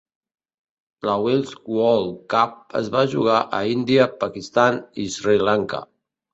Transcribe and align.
La 1.09 1.17
Wills 1.23 1.51
World 1.73 2.09
Cup 2.35 2.75
es 2.81 2.91
va 2.97 3.05
jugar 3.13 3.37
a 3.61 3.63
Índia, 3.77 4.11
Pakistan 4.27 4.83
i 5.07 5.09
Sri 5.21 5.41
Lanka. 5.53 5.87